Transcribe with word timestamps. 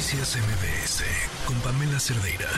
Noticias 0.00 0.34
MBS 0.34 1.04
con 1.44 1.54
Pamela 1.60 2.00
Cerdeira. 2.00 2.48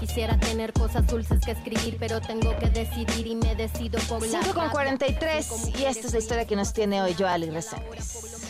Quisiera 0.00 0.36
tener 0.40 0.72
cosas 0.72 1.06
dulces 1.06 1.38
que 1.44 1.52
escribir, 1.52 1.96
pero 2.00 2.20
tengo 2.20 2.58
que 2.58 2.70
decidir 2.70 3.24
y 3.24 3.36
me 3.36 3.54
decido 3.54 4.00
por 4.08 4.26
la 4.26 4.42
5 4.42 4.52
con 4.52 4.68
43 4.70 5.68
y 5.78 5.84
esta 5.84 6.08
es 6.08 6.12
la 6.12 6.18
historia 6.18 6.44
que 6.44 6.56
nos 6.56 6.72
tiene 6.72 7.00
hoy 7.00 7.14
Joali 7.16 7.50
Reséndiz. 7.50 8.43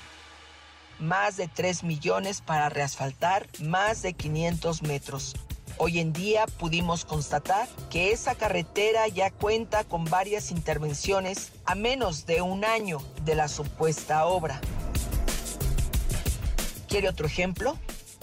más 0.98 1.36
de 1.36 1.48
3 1.48 1.82
millones 1.82 2.42
para 2.42 2.68
reasfaltar 2.68 3.48
más 3.58 4.02
de 4.02 4.12
500 4.12 4.82
metros. 4.82 5.34
Hoy 5.84 5.98
en 5.98 6.12
día 6.12 6.46
pudimos 6.60 7.04
constatar 7.04 7.66
que 7.90 8.12
esa 8.12 8.36
carretera 8.36 9.08
ya 9.08 9.32
cuenta 9.32 9.82
con 9.82 10.04
varias 10.04 10.52
intervenciones 10.52 11.50
a 11.64 11.74
menos 11.74 12.24
de 12.24 12.40
un 12.40 12.64
año 12.64 13.02
de 13.24 13.34
la 13.34 13.48
supuesta 13.48 14.24
obra. 14.26 14.60
¿Quiere 16.86 17.08
otro 17.08 17.26
ejemplo? 17.26 17.76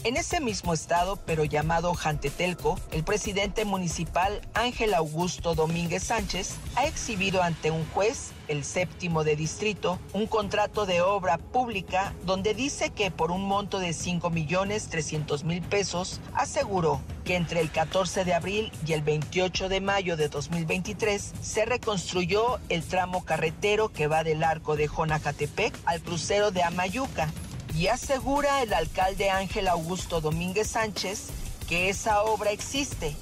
En 0.06 0.16
ese 0.16 0.40
mismo 0.40 0.74
estado, 0.74 1.18
pero 1.26 1.44
llamado 1.44 1.94
Jantetelco, 1.94 2.80
el 2.92 3.04
presidente 3.04 3.66
municipal 3.66 4.40
Ángel 4.54 4.94
Augusto 4.94 5.56
Domínguez 5.56 6.04
Sánchez 6.04 6.56
ha 6.78 6.88
exhibido 6.88 7.44
ante 7.44 7.70
un 7.70 7.86
juez, 7.90 8.32
el 8.48 8.64
séptimo 8.64 9.26
de 9.26 9.36
distrito, 9.36 10.00
un 10.14 10.26
contrato 10.26 10.86
de 10.86 11.02
obra 11.02 11.38
pública 11.38 12.14
donde 12.26 12.54
dice 12.54 12.92
que 12.92 13.12
por 13.12 13.30
un 13.30 13.46
monto 13.46 13.80
de 13.80 13.92
5 13.92 14.30
millones 14.30 14.88
300 14.88 15.44
mil 15.44 15.62
pesos 15.62 16.22
aseguró 16.34 17.02
que 17.26 17.36
entre 17.36 17.60
el 17.60 17.70
14 17.70 18.24
de 18.24 18.34
abril 18.34 18.72
y 18.88 18.94
el 18.94 19.02
28 19.02 19.68
de 19.68 19.82
mayo 19.82 20.16
de 20.16 20.30
2023 20.30 21.34
se 21.42 21.66
reconstruyó 21.66 22.60
el 22.70 22.84
tramo 22.86 23.26
carretero 23.26 23.90
que 23.90 24.08
va 24.08 24.24
del 24.24 24.46
arco 24.46 24.78
de 24.78 24.88
Jonacatepec 24.88 25.78
al 25.86 26.02
crucero 26.02 26.52
de 26.52 26.64
Amayuca 26.64 27.30
y 27.76 27.88
asegura 27.88 28.62
el 28.62 28.74
alcalde 28.74 29.30
Ángel 29.30 29.68
Augusto 29.68 30.22
Domínguez 30.22 30.70
Sánchez 30.70 31.28
que 31.68 31.90
esa 31.90 32.24
obra 32.24 32.52
existe, 32.52 33.16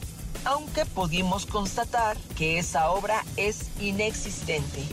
aunque 0.45 0.85
pudimos 0.85 1.45
constatar 1.45 2.17
que 2.37 2.57
esa 2.57 2.91
obra 2.91 3.23
es 3.35 3.69
inexistente. 3.81 4.83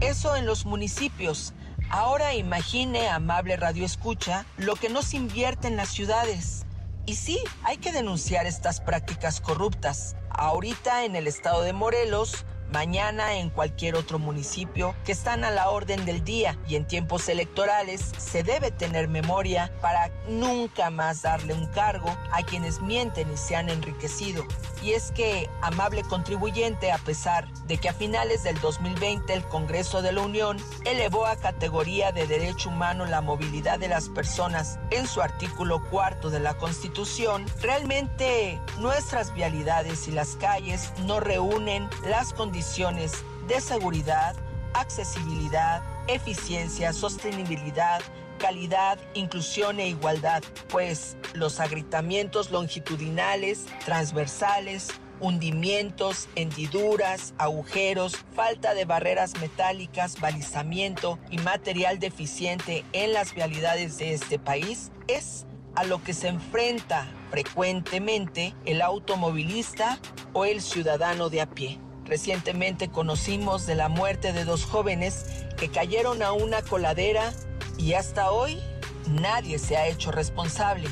Eso 0.00 0.34
en 0.34 0.46
los 0.46 0.64
municipios. 0.66 1.52
Ahora 1.90 2.34
imagine, 2.34 3.08
amable 3.08 3.56
Radio 3.56 3.84
Escucha, 3.84 4.46
lo 4.56 4.74
que 4.74 4.88
no 4.88 5.02
se 5.02 5.16
invierte 5.16 5.68
en 5.68 5.76
las 5.76 5.90
ciudades. 5.90 6.64
Y 7.06 7.14
sí, 7.14 7.38
hay 7.64 7.76
que 7.76 7.92
denunciar 7.92 8.46
estas 8.46 8.80
prácticas 8.80 9.40
corruptas. 9.40 10.16
Ahorita 10.30 11.04
en 11.04 11.16
el 11.16 11.26
estado 11.26 11.62
de 11.62 11.72
Morelos, 11.72 12.44
mañana 12.72 13.34
en 13.34 13.50
cualquier 13.50 13.96
otro 13.96 14.18
municipio 14.18 14.94
que 15.04 15.12
están 15.12 15.44
a 15.44 15.50
la 15.50 15.70
orden 15.70 16.04
del 16.04 16.24
día 16.24 16.58
y 16.68 16.76
en 16.76 16.86
tiempos 16.86 17.28
electorales 17.28 18.00
se 18.18 18.42
debe 18.42 18.70
tener 18.70 19.08
memoria 19.08 19.72
para 19.80 20.10
nunca 20.28 20.90
más 20.90 21.22
darle 21.22 21.54
un 21.54 21.66
cargo 21.66 22.16
a 22.32 22.42
quienes 22.42 22.80
mienten 22.80 23.32
y 23.32 23.36
se 23.36 23.56
han 23.56 23.68
enriquecido. 23.68 24.44
Y 24.82 24.92
es 24.92 25.12
que, 25.12 25.50
amable 25.60 26.02
contribuyente, 26.02 26.90
a 26.90 26.98
pesar 26.98 27.52
de 27.66 27.76
que 27.76 27.90
a 27.90 27.92
finales 27.92 28.44
del 28.44 28.58
2020 28.60 29.32
el 29.34 29.44
Congreso 29.44 30.00
de 30.00 30.12
la 30.12 30.22
Unión 30.22 30.56
elevó 30.84 31.26
a 31.26 31.36
categoría 31.36 32.12
de 32.12 32.26
derecho 32.26 32.70
humano 32.70 33.04
la 33.04 33.20
movilidad 33.20 33.78
de 33.78 33.88
las 33.88 34.08
personas 34.08 34.78
en 34.90 35.06
su 35.06 35.20
artículo 35.20 35.84
cuarto 35.90 36.30
de 36.30 36.40
la 36.40 36.54
Constitución, 36.54 37.44
realmente 37.60 38.58
nuestras 38.78 39.34
vialidades 39.34 40.08
y 40.08 40.12
las 40.12 40.36
calles 40.36 40.92
no 41.04 41.20
reúnen 41.20 41.88
las 42.06 42.32
condiciones 42.32 42.59
de 42.60 43.60
seguridad, 43.60 44.36
accesibilidad, 44.74 45.82
eficiencia, 46.08 46.92
sostenibilidad, 46.92 48.02
calidad, 48.38 48.98
inclusión 49.14 49.80
e 49.80 49.88
igualdad, 49.88 50.42
pues 50.68 51.16
los 51.32 51.58
agrietamientos 51.58 52.50
longitudinales, 52.50 53.64
transversales, 53.86 54.88
hundimientos, 55.20 56.28
hendiduras, 56.34 57.32
agujeros, 57.38 58.16
falta 58.34 58.74
de 58.74 58.84
barreras 58.84 59.40
metálicas, 59.40 60.20
balizamiento 60.20 61.18
y 61.30 61.38
material 61.38 61.98
deficiente 61.98 62.84
en 62.92 63.14
las 63.14 63.34
vialidades 63.34 63.96
de 63.96 64.12
este 64.12 64.38
país 64.38 64.92
es 65.08 65.46
a 65.76 65.84
lo 65.84 66.02
que 66.04 66.12
se 66.12 66.28
enfrenta 66.28 67.10
frecuentemente 67.30 68.54
el 68.66 68.82
automovilista 68.82 69.98
o 70.34 70.44
el 70.44 70.60
ciudadano 70.60 71.30
de 71.30 71.40
a 71.40 71.46
pie. 71.46 71.78
Recientemente 72.10 72.88
conocimos 72.88 73.66
de 73.66 73.76
la 73.76 73.88
muerte 73.88 74.32
de 74.32 74.44
dos 74.44 74.64
jóvenes 74.64 75.26
que 75.56 75.68
cayeron 75.68 76.24
a 76.24 76.32
una 76.32 76.60
coladera 76.60 77.32
y 77.78 77.92
hasta 77.92 78.32
hoy 78.32 78.60
nadie 79.06 79.60
se 79.60 79.76
ha 79.76 79.86
hecho 79.86 80.10
responsable. 80.10 80.88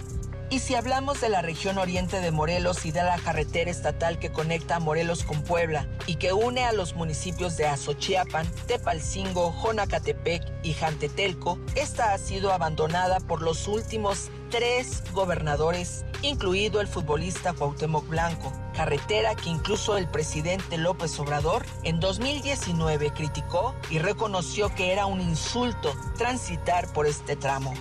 Y 0.51 0.61
si 0.61 0.75
hablamos 0.75 1.21
de 1.21 1.29
la 1.29 1.43
región 1.43 1.77
oriente 1.77 2.23
de 2.23 2.31
Morelos 2.31 2.87
y 2.87 2.91
de 2.91 3.03
la 3.03 3.19
carretera 3.19 3.71
estatal 3.71 4.19
que 4.19 4.33
conecta 4.33 4.79
Morelos 4.79 5.23
con 5.23 5.43
Puebla 5.43 5.87
y 6.07 6.15
que 6.15 6.33
une 6.33 6.65
a 6.65 6.73
los 6.73 6.95
municipios 6.95 7.59
de 7.59 7.67
Azochiapan, 7.67 8.47
Tepalcingo, 8.67 9.53
Jonacatepec 9.53 10.43
y 10.63 10.73
Jantetelco, 10.73 11.59
esta 11.75 12.15
ha 12.15 12.19
sido 12.19 12.51
abandonada 12.51 13.21
por 13.21 13.43
los 13.43 13.69
últimos 13.69 14.31
tres 14.49 15.03
gobernadores, 15.13 16.07
incluido 16.23 16.81
el 16.81 16.89
futbolista 16.89 17.53
Cuauhtémoc 17.53 18.09
Blanco, 18.09 18.51
carretera 18.75 19.35
que 19.35 19.51
incluso 19.51 19.99
el 19.99 20.09
presidente 20.09 20.79
López 20.79 21.21
Obrador 21.21 21.67
en 21.83 22.01
2019 22.01 23.11
criticó 23.11 23.75
y 23.91 23.99
reconoció 23.99 24.75
que 24.75 24.93
era 24.93 25.05
un 25.05 25.21
insulto 25.21 25.95
transitar 26.17 26.91
por 26.95 27.07
este 27.07 27.37
tramo. 27.37 27.75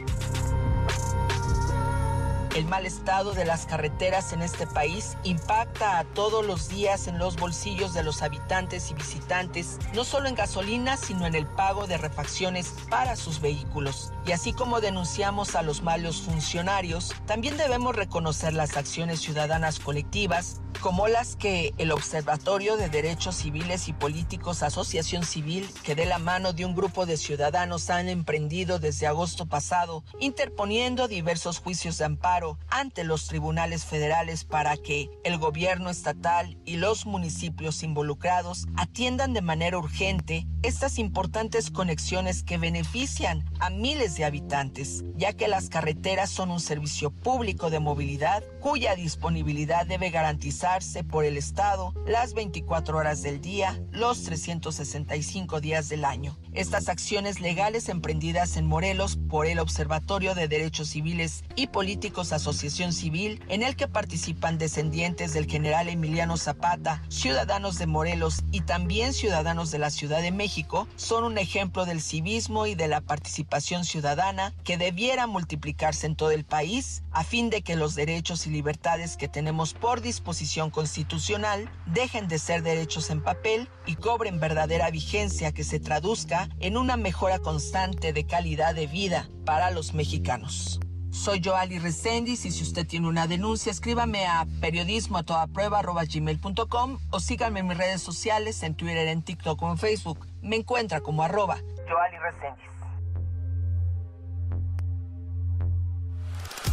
El 2.57 2.65
mal 2.65 2.87
estado 2.87 3.33
de 3.33 3.45
las 3.45 3.67
carreteras 3.67 4.33
en 4.33 4.41
este 4.41 4.65
país 4.65 5.15
impacta 5.23 5.99
a 5.99 6.05
todos 6.05 6.43
los 6.43 6.69
días 6.69 7.07
en 7.07 7.19
los 7.19 7.35
bolsillos 7.35 7.93
de 7.93 8.01
los 8.01 8.23
habitantes 8.23 8.89
y 8.89 8.95
visitantes, 8.95 9.77
no 9.93 10.03
solo 10.03 10.27
en 10.27 10.33
gasolina, 10.33 10.97
sino 10.97 11.27
en 11.27 11.35
el 11.35 11.45
pago 11.45 11.85
de 11.85 11.99
refacciones 11.99 12.73
para 12.89 13.15
sus 13.15 13.41
vehículos. 13.41 14.11
Y 14.25 14.31
así 14.31 14.53
como 14.53 14.81
denunciamos 14.81 15.53
a 15.53 15.61
los 15.61 15.83
malos 15.83 16.23
funcionarios, 16.23 17.13
también 17.27 17.57
debemos 17.57 17.95
reconocer 17.95 18.53
las 18.53 18.75
acciones 18.75 19.19
ciudadanas 19.19 19.77
colectivas 19.77 20.59
como 20.81 21.07
las 21.07 21.35
que 21.35 21.73
el 21.77 21.91
Observatorio 21.91 22.77
de 22.77 22.89
Derechos 22.89 23.35
Civiles 23.35 23.87
y 23.87 23.93
Políticos 23.93 24.63
Asociación 24.63 25.23
Civil, 25.23 25.67
que 25.83 25.95
de 25.95 26.05
la 26.05 26.19
mano 26.19 26.53
de 26.53 26.65
un 26.65 26.75
grupo 26.75 27.05
de 27.05 27.17
ciudadanos 27.17 27.89
han 27.89 28.09
emprendido 28.09 28.79
desde 28.79 29.07
agosto 29.07 29.47
pasado, 29.47 30.03
interponiendo 30.19 31.07
diversos 31.07 31.59
juicios 31.59 31.97
de 31.97 32.05
amparo 32.05 32.46
ante 32.69 33.03
los 33.03 33.27
tribunales 33.27 33.85
federales 33.85 34.45
para 34.45 34.77
que 34.77 35.09
el 35.23 35.37
gobierno 35.37 35.89
estatal 35.89 36.57
y 36.65 36.77
los 36.77 37.05
municipios 37.05 37.83
involucrados 37.83 38.67
atiendan 38.75 39.33
de 39.33 39.41
manera 39.41 39.77
urgente 39.77 40.47
estas 40.63 40.99
importantes 40.99 41.71
conexiones 41.71 42.43
que 42.43 42.57
benefician 42.57 43.45
a 43.59 43.69
miles 43.69 44.15
de 44.15 44.25
habitantes, 44.25 45.03
ya 45.15 45.33
que 45.33 45.47
las 45.47 45.69
carreteras 45.69 46.29
son 46.29 46.51
un 46.51 46.59
servicio 46.59 47.11
público 47.11 47.69
de 47.69 47.79
movilidad 47.79 48.43
cuya 48.59 48.95
disponibilidad 48.95 49.85
debe 49.85 50.09
garantizarse 50.09 51.03
por 51.03 51.25
el 51.25 51.37
Estado 51.37 51.93
las 52.05 52.33
24 52.33 52.97
horas 52.97 53.21
del 53.21 53.39
día, 53.39 53.79
los 53.91 54.23
365 54.23 55.61
días 55.61 55.89
del 55.89 56.05
año. 56.05 56.37
Estas 56.53 56.89
acciones 56.89 57.39
legales 57.39 57.87
emprendidas 57.87 58.57
en 58.57 58.65
Morelos 58.65 59.17
por 59.29 59.45
el 59.45 59.59
Observatorio 59.59 60.35
de 60.35 60.47
Derechos 60.47 60.89
Civiles 60.89 61.43
y 61.55 61.67
Políticos 61.67 62.33
Asociación 62.37 62.93
Civil, 62.93 63.43
en 63.49 63.61
el 63.61 63.75
que 63.75 63.87
participan 63.87 64.57
descendientes 64.57 65.33
del 65.33 65.45
general 65.45 65.89
Emiliano 65.89 66.37
Zapata, 66.37 67.03
ciudadanos 67.09 67.77
de 67.77 67.85
Morelos 67.85 68.43
y 68.51 68.61
también 68.61 69.13
ciudadanos 69.13 69.69
de 69.69 69.79
la 69.79 69.89
Ciudad 69.89 70.21
de 70.21 70.31
México, 70.31 70.87
son 70.95 71.23
un 71.23 71.37
ejemplo 71.37 71.85
del 71.85 72.01
civismo 72.01 72.65
y 72.65 72.75
de 72.75 72.87
la 72.87 73.01
participación 73.01 73.83
ciudadana 73.83 74.53
que 74.63 74.77
debiera 74.77 75.27
multiplicarse 75.27 76.07
en 76.07 76.15
todo 76.15 76.31
el 76.31 76.45
país 76.45 77.03
a 77.11 77.23
fin 77.23 77.49
de 77.49 77.61
que 77.61 77.75
los 77.75 77.95
derechos 77.95 78.47
y 78.47 78.49
libertades 78.49 79.17
que 79.17 79.27
tenemos 79.27 79.73
por 79.73 80.01
disposición 80.01 80.69
constitucional 80.69 81.69
dejen 81.85 82.27
de 82.27 82.39
ser 82.39 82.63
derechos 82.63 83.09
en 83.09 83.21
papel 83.21 83.67
y 83.85 83.95
cobren 83.95 84.39
verdadera 84.39 84.89
vigencia 84.91 85.51
que 85.51 85.63
se 85.63 85.79
traduzca 85.79 86.49
en 86.59 86.77
una 86.77 86.97
mejora 86.97 87.39
constante 87.39 88.13
de 88.13 88.25
calidad 88.25 88.75
de 88.75 88.87
vida 88.87 89.29
para 89.45 89.71
los 89.71 89.93
mexicanos. 89.93 90.79
Soy 91.17 91.41
Joali 91.43 91.79
Resendiz 91.79 92.45
y 92.45 92.51
si 92.51 92.63
usted 92.63 92.85
tiene 92.85 93.07
una 93.07 93.27
denuncia, 93.27 93.71
escríbame 93.71 94.27
a 94.27 94.45
periodismo 94.61 95.17
a 95.17 95.23
toda 95.23 95.47
prueba 95.47 95.81
gmail.com 95.81 96.99
o 97.09 97.19
síganme 97.19 97.59
en 97.59 97.67
mis 97.67 97.77
redes 97.77 98.01
sociales, 98.01 98.61
en 98.63 98.75
Twitter, 98.75 99.07
en 99.07 99.23
TikTok 99.23 99.61
o 99.61 99.71
en 99.71 99.77
Facebook. 99.77 100.25
Me 100.41 100.55
encuentra 100.55 101.01
como 101.01 101.23
arroba 101.23 101.57
Joali. 101.89 102.17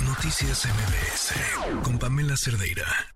Noticias 0.04 0.66
MBS 0.66 1.82
con 1.82 1.98
Pamela 1.98 2.36
Cerdeira. 2.36 3.13